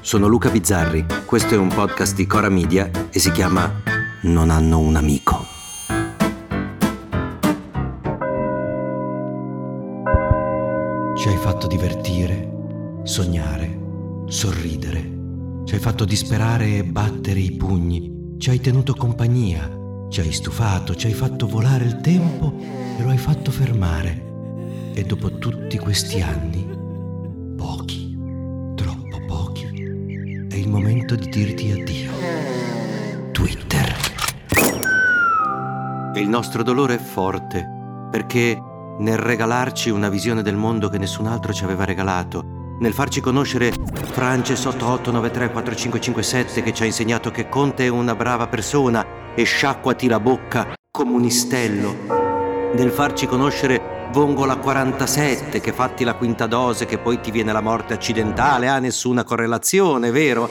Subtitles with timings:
[0.00, 3.82] sono Luca Bizzarri, questo è un podcast di Cora Media e si chiama
[4.22, 5.46] Non hanno un amico.
[11.16, 12.50] Ci hai fatto divertire,
[13.04, 13.78] sognare,
[14.26, 15.18] sorridere.
[15.66, 18.36] Ci hai fatto disperare e battere i pugni.
[18.38, 19.78] Ci hai tenuto compagnia.
[20.08, 24.92] Ci hai stufato, ci hai fatto volare il tempo e lo hai fatto fermare.
[24.94, 26.59] E dopo tutti questi anni,
[30.70, 32.12] momento di dirti addio.
[33.32, 33.96] Twitter.
[36.14, 37.66] Il nostro dolore è forte
[38.10, 38.56] perché
[38.98, 43.72] nel regalarci una visione del mondo che nessun altro ci aveva regalato, nel farci conoscere
[44.12, 50.20] Frances 88934557 che ci ha insegnato che Conte è una brava persona e sciacquati la
[50.20, 51.96] bocca comunistello,
[52.74, 57.60] nel farci conoscere Vongola 47 che fatti la quinta dose che poi ti viene la
[57.60, 60.50] morte accidentale, ha nessuna correlazione, vero?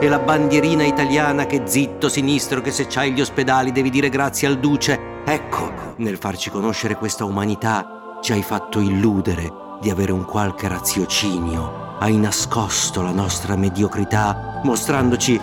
[0.00, 4.46] E la bandierina italiana che zitto sinistro che se c'hai gli ospedali devi dire grazie
[4.46, 4.98] al duce.
[5.24, 11.96] Ecco, nel farci conoscere questa umanità ci hai fatto illudere di avere un qualche raziocinio.
[11.98, 15.40] Hai nascosto la nostra mediocrità mostrandoci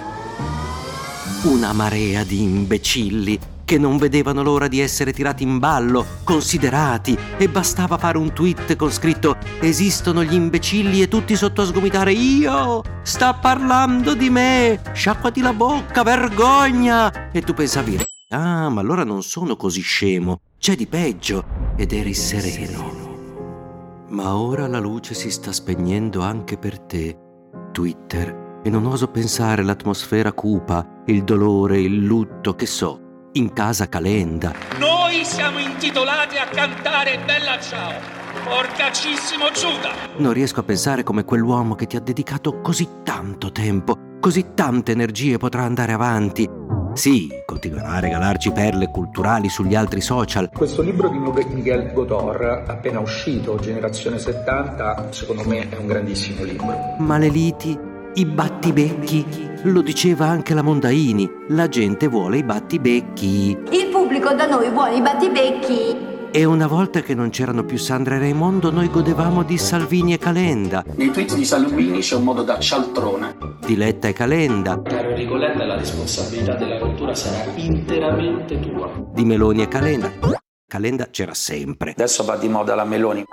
[1.43, 3.37] una marea di imbecilli
[3.73, 8.75] che non vedevano l'ora di essere tirati in ballo, considerati, e bastava fare un tweet
[8.75, 12.83] con scritto Esistono gli imbecilli e tutti sotto a sgomitare Io!
[13.01, 14.79] Sta parlando di me!
[14.93, 17.31] Sciacquati la bocca, vergogna!
[17.31, 17.99] E tu pensavi
[18.29, 21.43] Ah, ma allora non sono così scemo, c'è di peggio,
[21.75, 22.93] ed eri sereno.
[24.09, 27.17] Ma ora la luce si sta spegnendo anche per te,
[27.71, 33.02] Twitter, e non oso pensare l'atmosfera cupa, il dolore, il lutto, che so,
[33.33, 34.53] in casa Calenda.
[34.77, 37.93] Noi siamo intitolati a cantare Bella Ciao.
[38.43, 39.91] Porcacissimo Giuda!
[40.17, 44.91] Non riesco a pensare come quell'uomo che ti ha dedicato così tanto tempo, così tante
[44.91, 46.49] energie potrà andare avanti.
[46.93, 50.49] Sì, continuerà a regalarci perle culturali sugli altri social.
[50.53, 56.95] Questo libro di Miguel Godor, appena uscito, Generazione 70, secondo me è un grandissimo libro.
[56.99, 57.75] Ma le liti,
[58.15, 59.25] i battibecchi,
[59.63, 63.57] lo diceva anche la Mondaini, la gente vuole i battibecchi.
[63.71, 66.11] Il pubblico da noi vuole i battibecchi.
[66.31, 70.17] E una volta che non c'erano più Sandra e Raimondo, noi godevamo di Salvini e
[70.17, 70.83] Calenda.
[70.95, 73.35] Nei tweet di Salvini c'è un modo da cialtrone.
[73.65, 74.81] Di Letta e Calenda.
[74.81, 78.91] Caro Enrico Letta, la responsabilità della rottura sarà interamente tua.
[79.13, 80.11] Di Meloni e Calenda.
[80.67, 81.91] Calenda c'era sempre.
[81.91, 83.23] Adesso va di moda la Meloni.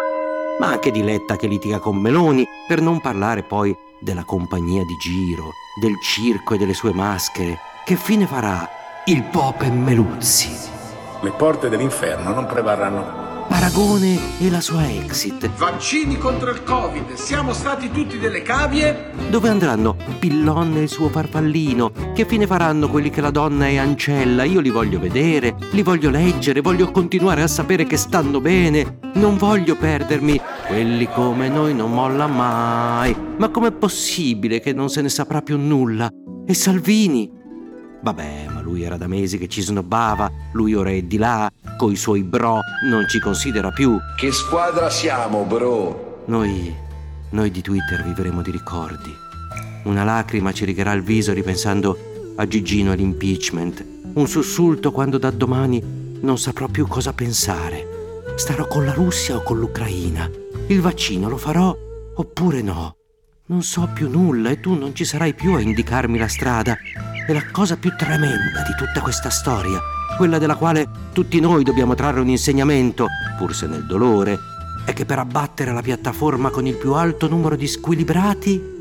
[0.60, 4.94] Ma anche di Letta che litiga con Meloni, per non parlare poi della compagnia di
[4.98, 7.58] giro, del circo e delle sue maschere.
[7.82, 8.68] Che fine farà
[9.06, 10.54] il Pope Meluzzi?
[11.22, 15.50] Le porte dell'inferno non prevarranno Paragone e la sua exit.
[15.56, 19.10] Vaccini contro il Covid, siamo stati tutti delle cavie?
[19.28, 21.90] Dove andranno Pillon e il suo farfallino?
[22.14, 24.44] Che fine faranno quelli che la donna è ancella?
[24.44, 28.98] Io li voglio vedere, li voglio leggere, voglio continuare a sapere che stanno bene.
[29.14, 30.40] Non voglio perdermi.
[30.68, 33.14] Quelli come noi non molla mai.
[33.36, 36.08] Ma com'è possibile che non se ne saprà più nulla?
[36.46, 37.38] E Salvini?
[38.02, 41.96] Vabbè, ma lui era da mesi che ci snobbava, lui ora è di là, coi
[41.96, 43.98] suoi bro, non ci considera più.
[44.16, 46.22] Che squadra siamo, bro?
[46.26, 46.74] Noi,
[47.30, 49.14] noi di Twitter vivremo di ricordi.
[49.84, 53.84] Una lacrima ci righerà il viso ripensando a Gigino e l'impeachment.
[54.14, 55.82] Un sussulto quando da domani
[56.20, 57.86] non saprò più cosa pensare.
[58.36, 60.28] Starò con la Russia o con l'Ucraina?
[60.68, 61.76] Il vaccino lo farò
[62.14, 62.96] oppure no?
[63.46, 66.76] Non so più nulla e tu non ci sarai più a indicarmi la strada.
[67.26, 69.78] È la cosa più tremenda di tutta questa storia,
[70.16, 73.06] quella della quale tutti noi dobbiamo trarre un insegnamento,
[73.38, 74.38] pur se nel dolore,
[74.84, 78.78] è che per abbattere la piattaforma con il più alto numero di squilibrati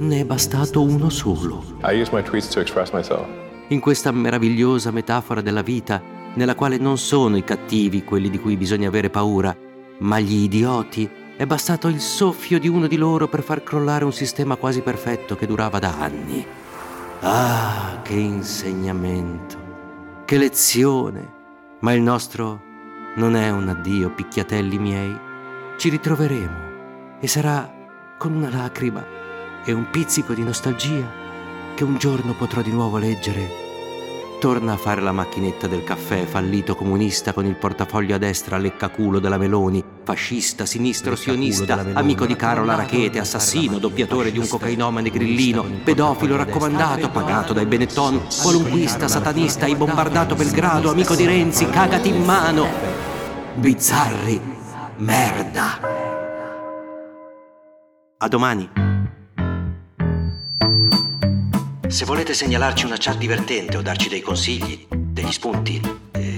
[0.00, 1.62] ne è bastato uno solo.
[1.82, 3.26] I use my tweets to express myself.
[3.68, 6.00] In questa meravigliosa metafora della vita,
[6.34, 9.54] nella quale non sono i cattivi quelli di cui bisogna avere paura,
[9.98, 14.12] ma gli idioti, è bastato il soffio di uno di loro per far crollare un
[14.12, 16.46] sistema quasi perfetto che durava da anni.
[17.20, 19.56] Ah, che insegnamento,
[20.24, 21.34] che lezione!
[21.80, 22.62] Ma il nostro
[23.16, 25.18] non è un addio, picchiatelli miei.
[25.76, 27.74] Ci ritroveremo e sarà
[28.16, 29.04] con una lacrima
[29.64, 31.10] e un pizzico di nostalgia
[31.74, 33.48] che un giorno potrò di nuovo leggere.
[34.38, 39.18] Torna a fare la macchinetta del caffè, fallito comunista con il portafoglio a destra, leccaculo
[39.18, 45.62] della Meloni, fascista, sinistro, sionista, amico di Carola Rachete, assassino, doppiatore di un cocainomane grillino,
[45.84, 52.24] pedofilo raccomandato, pagato dai Benetton, qualunquista, satanista, hai bombardato Belgrado, amico di Renzi, cagati in
[52.24, 52.66] mano.
[53.56, 54.40] Bizzarri,
[54.96, 55.78] merda.
[58.16, 58.70] A domani.
[61.86, 65.80] Se volete segnalarci una chat divertente o darci dei consigli, degli spunti,
[66.12, 66.37] eh,